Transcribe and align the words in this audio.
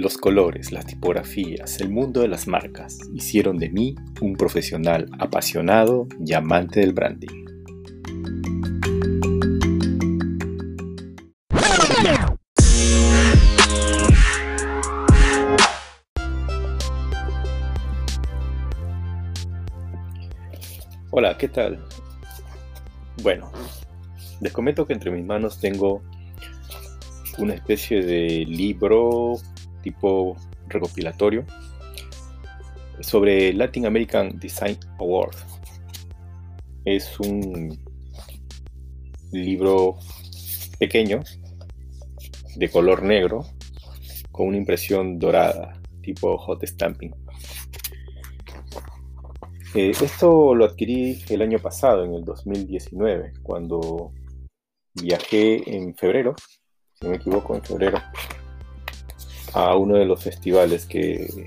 Los 0.00 0.16
colores, 0.16 0.72
las 0.72 0.86
tipografías, 0.86 1.78
el 1.82 1.90
mundo 1.90 2.22
de 2.22 2.28
las 2.28 2.48
marcas 2.48 2.96
hicieron 3.12 3.58
de 3.58 3.68
mí 3.68 3.94
un 4.22 4.34
profesional 4.34 5.10
apasionado 5.18 6.08
y 6.24 6.32
amante 6.32 6.80
del 6.80 6.94
branding. 6.94 7.44
Hola, 21.10 21.36
¿qué 21.36 21.48
tal? 21.48 21.84
Bueno, 23.22 23.52
les 24.40 24.50
comento 24.50 24.86
que 24.86 24.94
entre 24.94 25.10
mis 25.10 25.26
manos 25.26 25.60
tengo 25.60 26.00
una 27.36 27.52
especie 27.52 28.02
de 28.02 28.46
libro 28.46 29.34
tipo 29.82 30.36
recopilatorio 30.68 31.44
sobre 33.00 33.52
Latin 33.52 33.86
American 33.86 34.38
Design 34.38 34.78
Award. 34.98 35.36
Es 36.84 37.18
un 37.20 37.78
libro 39.32 39.98
pequeño 40.78 41.20
de 42.56 42.68
color 42.70 43.02
negro 43.02 43.44
con 44.32 44.48
una 44.48 44.56
impresión 44.56 45.18
dorada 45.18 45.80
tipo 46.00 46.36
hot 46.38 46.64
stamping. 46.66 47.14
Eh, 49.74 49.90
esto 49.90 50.54
lo 50.54 50.64
adquirí 50.64 51.22
el 51.28 51.42
año 51.42 51.58
pasado, 51.60 52.04
en 52.04 52.14
el 52.14 52.24
2019, 52.24 53.34
cuando 53.42 54.12
viajé 54.94 55.76
en 55.76 55.94
febrero, 55.94 56.34
si 56.94 57.04
no 57.04 57.10
me 57.10 57.16
equivoco, 57.16 57.54
en 57.54 57.62
febrero, 57.62 57.98
a 59.52 59.74
uno 59.76 59.96
de 59.96 60.04
los 60.04 60.22
festivales 60.22 60.86
que 60.86 61.46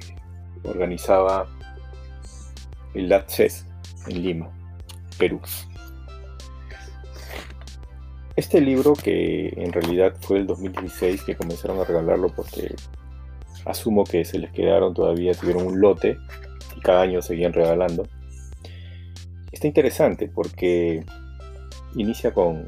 organizaba 0.63 1.47
el 2.93 3.09
LATCES 3.09 3.65
en 4.07 4.23
Lima, 4.23 4.49
Perú. 5.17 5.39
Este 8.35 8.61
libro, 8.61 8.93
que 8.93 9.53
en 9.55 9.71
realidad 9.71 10.15
fue 10.21 10.39
el 10.39 10.47
2016 10.47 11.23
que 11.23 11.35
comenzaron 11.35 11.79
a 11.79 11.83
regalarlo 11.83 12.29
porque 12.29 12.75
asumo 13.65 14.03
que 14.03 14.25
se 14.25 14.39
les 14.39 14.51
quedaron 14.51 14.93
todavía, 14.93 15.33
tuvieron 15.33 15.67
un 15.67 15.79
lote 15.79 16.17
y 16.75 16.81
cada 16.81 17.01
año 17.01 17.21
seguían 17.21 17.53
regalando. 17.53 18.07
Está 19.51 19.67
interesante 19.67 20.27
porque 20.33 21.05
inicia 21.95 22.33
con 22.33 22.65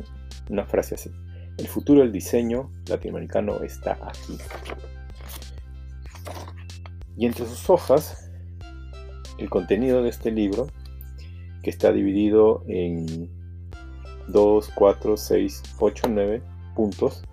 una 0.49 0.65
frase 0.65 0.95
así. 0.95 1.09
El 1.57 1.67
futuro 1.67 2.01
del 2.01 2.11
diseño 2.11 2.69
latinoamericano 2.87 3.63
está 3.63 3.97
aquí. 4.03 4.37
Y 7.17 7.25
entre 7.25 7.45
sus 7.45 7.69
hojas, 7.69 8.29
el 9.37 9.49
contenido 9.49 10.03
de 10.03 10.09
este 10.09 10.31
libro, 10.31 10.67
que 11.63 11.69
está 11.69 11.91
dividido 11.91 12.63
en 12.67 13.29
2, 14.27 14.71
4, 14.75 15.17
6, 15.17 15.63
8, 15.79 16.07
9 16.09 16.41
puntos, 16.75 17.23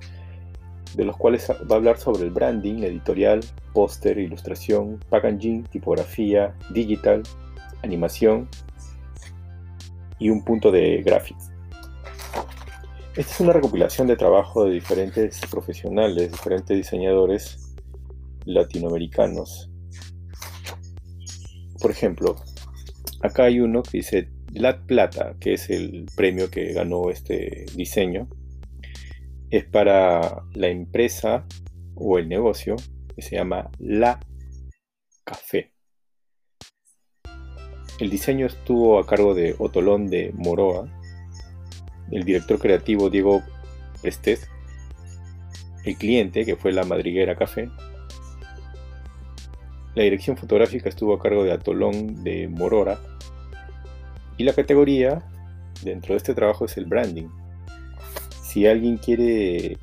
de 0.94 1.04
los 1.04 1.16
cuales 1.16 1.50
va 1.50 1.74
a 1.74 1.78
hablar 1.78 1.98
sobre 1.98 2.24
el 2.24 2.30
branding, 2.30 2.82
editorial, 2.82 3.40
póster, 3.72 4.18
ilustración, 4.18 5.00
packaging, 5.08 5.64
tipografía, 5.64 6.54
digital, 6.70 7.22
animación 7.82 8.48
y 10.18 10.30
un 10.30 10.44
punto 10.44 10.70
de 10.70 11.02
graphics. 11.02 11.50
Esta 13.16 13.32
es 13.32 13.40
una 13.40 13.52
recopilación 13.52 14.06
de 14.06 14.16
trabajo 14.16 14.64
de 14.64 14.72
diferentes 14.72 15.40
profesionales, 15.50 16.30
diferentes 16.30 16.76
diseñadores 16.76 17.74
latinoamericanos 18.44 19.71
por 21.82 21.90
ejemplo, 21.90 22.36
acá 23.22 23.44
hay 23.44 23.58
uno 23.60 23.82
que 23.82 23.98
dice 23.98 24.28
Lat 24.52 24.86
Plata, 24.86 25.34
que 25.40 25.54
es 25.54 25.68
el 25.68 26.06
premio 26.14 26.48
que 26.48 26.72
ganó 26.72 27.10
este 27.10 27.66
diseño. 27.74 28.28
Es 29.50 29.64
para 29.64 30.44
la 30.54 30.68
empresa 30.68 31.44
o 31.96 32.18
el 32.18 32.28
negocio 32.28 32.76
que 33.14 33.20
se 33.20 33.34
llama 33.34 33.68
La 33.78 34.20
Café. 35.24 35.72
El 37.98 38.10
diseño 38.10 38.46
estuvo 38.46 38.98
a 38.98 39.06
cargo 39.06 39.34
de 39.34 39.56
Otolón 39.58 40.06
de 40.06 40.32
Moroa, 40.34 40.88
el 42.12 42.24
director 42.24 42.58
creativo 42.58 43.10
Diego 43.10 43.42
Prestés, 44.00 44.48
el 45.84 45.96
cliente 45.96 46.44
que 46.44 46.56
fue 46.56 46.72
la 46.72 46.84
Madriguera 46.84 47.36
Café, 47.36 47.68
la 49.94 50.04
dirección 50.04 50.36
fotográfica 50.36 50.88
estuvo 50.88 51.14
a 51.14 51.20
cargo 51.20 51.42
de 51.44 51.52
Atolón 51.52 52.24
de 52.24 52.48
Morora. 52.48 52.98
Y 54.38 54.44
la 54.44 54.54
categoría 54.54 55.22
dentro 55.82 56.14
de 56.14 56.18
este 56.18 56.34
trabajo 56.34 56.64
es 56.64 56.76
el 56.76 56.86
branding. 56.86 57.28
Si 58.42 58.66
alguien 58.66 58.96
quiere 58.96 59.78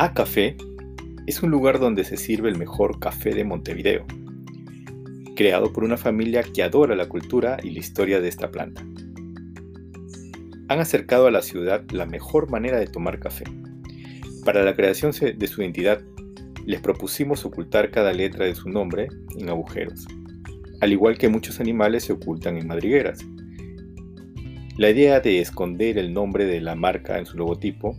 A 0.02 0.14
Café 0.14 0.56
es 1.26 1.42
un 1.42 1.50
lugar 1.50 1.78
donde 1.78 2.04
se 2.04 2.16
sirve 2.16 2.48
el 2.48 2.56
mejor 2.56 3.00
café 3.00 3.34
de 3.34 3.44
Montevideo, 3.44 4.06
creado 5.36 5.74
por 5.74 5.84
una 5.84 5.98
familia 5.98 6.42
que 6.42 6.62
adora 6.62 6.96
la 6.96 7.06
cultura 7.06 7.58
y 7.62 7.68
la 7.68 7.80
historia 7.80 8.18
de 8.22 8.28
esta 8.28 8.50
planta. 8.50 8.82
Han 10.68 10.80
acercado 10.80 11.26
a 11.26 11.30
la 11.30 11.42
ciudad 11.42 11.84
la 11.90 12.06
mejor 12.06 12.50
manera 12.50 12.78
de 12.78 12.86
tomar 12.86 13.20
café. 13.20 13.44
Para 14.42 14.62
la 14.62 14.74
creación 14.74 15.12
de 15.12 15.46
su 15.46 15.60
identidad, 15.60 16.00
les 16.64 16.80
propusimos 16.80 17.44
ocultar 17.44 17.90
cada 17.90 18.14
letra 18.14 18.46
de 18.46 18.54
su 18.54 18.70
nombre 18.70 19.08
en 19.36 19.50
agujeros, 19.50 20.06
al 20.80 20.92
igual 20.92 21.18
que 21.18 21.28
muchos 21.28 21.60
animales 21.60 22.04
se 22.04 22.14
ocultan 22.14 22.56
en 22.56 22.68
madrigueras. 22.68 23.18
La 24.78 24.88
idea 24.88 25.20
de 25.20 25.40
esconder 25.40 25.98
el 25.98 26.14
nombre 26.14 26.46
de 26.46 26.62
la 26.62 26.74
marca 26.74 27.18
en 27.18 27.26
su 27.26 27.36
logotipo 27.36 27.98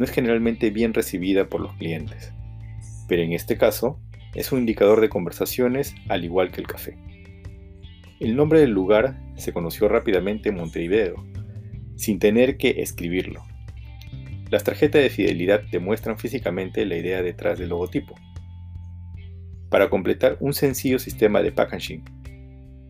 no 0.00 0.06
es 0.06 0.12
generalmente 0.12 0.70
bien 0.70 0.94
recibida 0.94 1.50
por 1.50 1.60
los 1.60 1.74
clientes, 1.74 2.32
pero 3.06 3.20
en 3.20 3.34
este 3.34 3.58
caso 3.58 4.00
es 4.34 4.50
un 4.50 4.60
indicador 4.60 5.02
de 5.02 5.10
conversaciones 5.10 5.94
al 6.08 6.24
igual 6.24 6.50
que 6.50 6.62
el 6.62 6.66
café. 6.66 6.96
El 8.18 8.34
nombre 8.34 8.60
del 8.60 8.70
lugar 8.70 9.20
se 9.36 9.52
conoció 9.52 9.88
rápidamente 9.88 10.48
en 10.48 10.54
Montevideo, 10.54 11.22
sin 11.96 12.18
tener 12.18 12.56
que 12.56 12.80
escribirlo. 12.80 13.42
Las 14.48 14.64
tarjetas 14.64 15.02
de 15.02 15.10
fidelidad 15.10 15.64
demuestran 15.70 16.18
físicamente 16.18 16.86
la 16.86 16.96
idea 16.96 17.20
detrás 17.20 17.58
del 17.58 17.68
logotipo. 17.68 18.14
Para 19.68 19.90
completar 19.90 20.38
un 20.40 20.54
sencillo 20.54 20.98
sistema 20.98 21.42
de 21.42 21.52
packaging, 21.52 22.04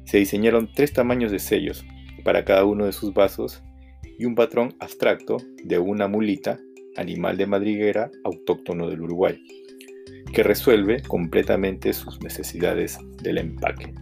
se 0.04 0.18
diseñaron 0.18 0.70
tres 0.72 0.92
tamaños 0.92 1.32
de 1.32 1.40
sellos 1.40 1.84
para 2.22 2.44
cada 2.44 2.64
uno 2.64 2.86
de 2.86 2.92
sus 2.92 3.12
vasos 3.12 3.64
y 4.16 4.26
un 4.26 4.36
patrón 4.36 4.76
abstracto 4.78 5.38
de 5.64 5.80
una 5.80 6.06
mulita 6.06 6.60
animal 6.96 7.36
de 7.36 7.46
madriguera 7.46 8.10
autóctono 8.24 8.88
del 8.88 9.02
Uruguay, 9.02 9.42
que 10.32 10.42
resuelve 10.42 11.02
completamente 11.02 11.92
sus 11.92 12.20
necesidades 12.20 12.98
del 13.22 13.38
empaque. 13.38 13.92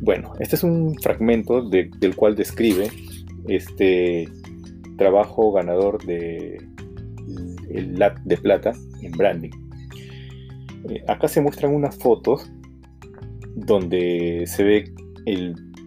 Bueno, 0.00 0.32
este 0.40 0.56
es 0.56 0.64
un 0.64 0.94
fragmento 1.00 1.62
del 1.62 2.16
cual 2.16 2.34
describe 2.34 2.88
este 3.48 4.28
trabajo 4.96 5.52
ganador 5.52 6.04
de 6.04 6.58
el 7.70 7.98
LAT 7.98 8.18
de 8.24 8.36
plata 8.36 8.72
en 9.02 9.12
branding. 9.12 9.50
Eh, 10.88 11.02
acá 11.08 11.28
se 11.28 11.40
muestran 11.40 11.74
unas 11.74 11.96
fotos 11.96 12.50
donde 13.54 14.44
se 14.46 14.64
ve 14.64 14.94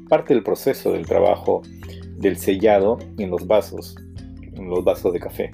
parte 0.09 0.33
del 0.33 0.43
proceso 0.43 0.93
del 0.93 1.05
trabajo 1.05 1.61
del 2.17 2.37
sellado 2.37 2.97
en 3.17 3.29
los 3.29 3.45
vasos, 3.45 3.95
en 4.53 4.69
los 4.69 4.83
vasos 4.83 5.13
de 5.13 5.19
café. 5.19 5.51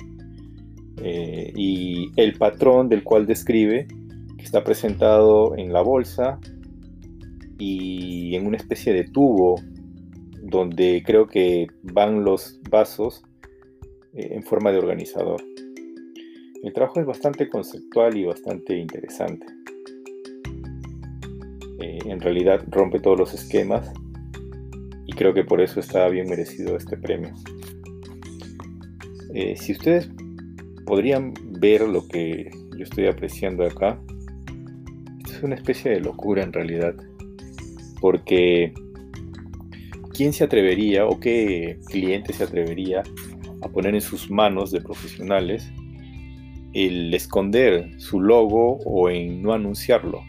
Eh, 0.98 1.52
y 1.56 2.12
el 2.16 2.34
patrón 2.34 2.90
del 2.90 3.04
cual 3.04 3.26
describe, 3.26 3.88
está 4.38 4.64
presentado 4.64 5.56
en 5.58 5.74
la 5.74 5.82
bolsa 5.82 6.40
y 7.58 8.36
en 8.36 8.46
una 8.46 8.58
especie 8.58 8.94
de 8.94 9.06
tubo 9.06 9.56
donde 10.42 11.02
creo 11.06 11.28
que 11.28 11.68
van 11.82 12.24
los 12.24 12.60
vasos 12.70 13.24
eh, 14.14 14.30
en 14.32 14.44
forma 14.44 14.72
de 14.72 14.78
organizador. 14.78 15.42
El 16.64 16.72
trabajo 16.74 17.00
es 17.00 17.06
bastante 17.06 17.50
conceptual 17.50 18.16
y 18.16 18.26
bastante 18.26 18.78
interesante. 18.78 19.46
Eh, 21.80 22.00
en 22.06 22.22
realidad 22.22 22.64
rompe 22.70 23.00
todos 23.00 23.20
los 23.20 23.34
esquemas 23.34 23.92
y 25.06 25.14
creo 25.14 25.34
que 25.34 25.44
por 25.44 25.60
eso 25.60 25.80
está 25.80 26.08
bien 26.08 26.30
merecido 26.30 26.78
este 26.78 26.98
premio. 26.98 27.34
Si 29.56 29.72
ustedes 29.72 30.12
podrían 30.86 31.34
ver 31.60 31.82
lo 31.82 32.08
que 32.08 32.52
yo 32.78 32.84
estoy 32.84 33.08
apreciando 33.08 33.66
acá, 33.66 34.00
es 35.26 35.42
una 35.42 35.56
especie 35.56 35.92
de 35.92 36.02
locura 36.02 36.44
en 36.44 36.54
realidad, 36.54 36.96
porque 38.02 38.74
¿quién 40.14 40.34
se 40.34 40.44
atrevería 40.44 41.06
o 41.06 41.20
qué 41.20 41.80
cliente 41.88 42.34
se 42.34 42.44
atrevería 42.44 43.04
a 43.62 43.70
poner 43.70 43.96
en 43.96 44.02
sus 44.02 44.30
manos 44.30 44.72
de 44.72 44.82
profesionales 44.82 45.72
el 46.74 47.14
esconder 47.14 48.00
su 48.00 48.20
logo 48.20 48.80
o 48.86 49.10
en 49.10 49.42
no 49.42 49.54
anunciarlo? 49.54 50.22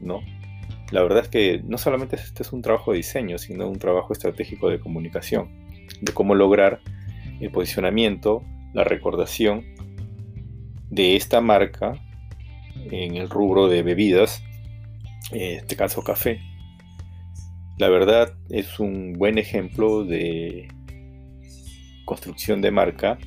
¿No? 0.00 0.20
La 0.90 1.02
verdad 1.02 1.24
es 1.24 1.28
que 1.28 1.62
no 1.66 1.78
solamente 1.78 2.16
este 2.16 2.42
es 2.42 2.52
un 2.52 2.62
trabajo 2.62 2.92
de 2.92 2.98
diseño, 2.98 3.38
sino 3.38 3.68
un 3.68 3.78
trabajo 3.78 4.12
estratégico 4.12 4.68
de 4.68 4.78
comunicación, 4.78 5.48
de 6.00 6.12
cómo 6.12 6.34
lograr 6.34 6.80
el 7.40 7.50
posicionamiento, 7.50 8.44
la 8.74 8.84
recordación 8.84 9.73
de 10.90 11.16
esta 11.16 11.40
marca 11.40 11.94
en 12.90 13.16
el 13.16 13.30
rubro 13.30 13.68
de 13.68 13.82
bebidas, 13.82 14.42
en 15.32 15.58
este 15.58 15.76
caso 15.76 16.02
café. 16.02 16.40
La 17.78 17.88
verdad 17.88 18.34
es 18.50 18.78
un 18.78 19.14
buen 19.14 19.38
ejemplo 19.38 20.04
de 20.04 20.68
construcción 22.04 22.60
de 22.60 22.70
marca 22.70 23.18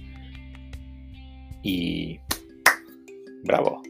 y 1.63 2.19
bravo. 3.43 3.81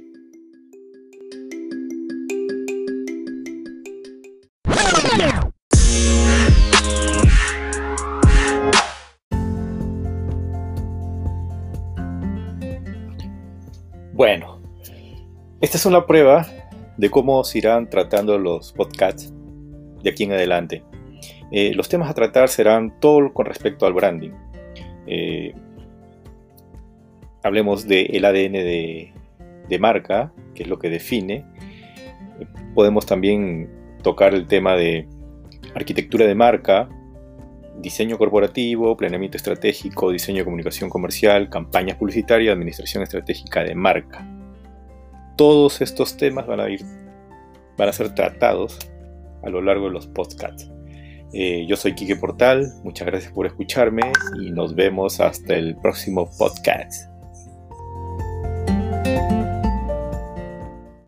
Bueno, 14.18 14.60
esta 15.62 15.78
es 15.78 15.86
una 15.86 16.08
prueba 16.08 16.48
de 16.98 17.12
cómo 17.12 17.44
se 17.44 17.60
irán 17.60 17.88
tratando 17.88 18.40
los 18.40 18.74
podcasts 18.74 19.32
de 20.02 20.10
aquí 20.10 20.24
en 20.24 20.32
adelante. 20.32 20.84
Eh, 21.52 21.72
los 21.76 21.88
temas 21.88 22.10
a 22.10 22.16
tratar 22.16 22.50
serán 22.50 23.00
todo 23.00 23.32
con 23.32 23.46
respecto 23.46 23.86
al 23.86 23.94
branding. 23.94 24.32
Eh, 25.06 25.54
hablemos 27.44 27.88
del 27.88 28.26
ADN 28.26 28.54
de, 28.54 29.14
de, 29.70 29.80
marca, 29.80 30.34
que 30.56 30.64
es 30.64 30.68
lo 30.68 30.80
que 30.80 30.90
define. 30.90 31.46
podemos 32.74 33.06
también 33.06 33.70
tocar 34.02 34.34
el 34.34 34.48
tema 34.48 34.74
de 34.74 35.08
arquitectura 35.76 36.26
de 36.26 36.34
marca, 36.34 36.90
diseño 37.78 38.18
corporativo, 38.18 38.96
planeamiento 38.98 39.38
estratégico, 39.38 40.12
diseño 40.12 40.40
de 40.40 40.46
comunicación 40.46 40.90
comercial, 40.90 41.50
campañas 41.50 41.98
publicitarias, 41.98 42.54
administración 42.54 43.04
estratégica 43.04 43.64
de 43.64 43.76
marca. 43.76 44.28
Todos 45.36 45.82
estos 45.82 46.18
temas 46.18 46.48
van 46.48 46.60
a 46.60 46.70
ir, 46.70 46.82
van 47.78 47.90
a 47.90 47.94
ser 47.94 48.14
tratados 48.16 48.80
a 49.44 49.50
lo 49.50 49.62
largo 49.62 49.88
de 49.88 49.94
los 49.94 50.08
podcasts. 50.08 50.72
Eh, 51.34 51.66
yo 51.68 51.76
soy 51.76 51.94
Quique 51.94 52.16
Portal, 52.16 52.72
muchas 52.84 53.08
gracias 53.08 53.32
por 53.34 53.46
escucharme 53.46 54.12
y 54.42 54.52
nos 54.52 54.74
vemos 54.76 55.20
hasta 55.20 55.56
el 55.56 55.76
próximo 55.76 56.30
podcast. 56.38 57.17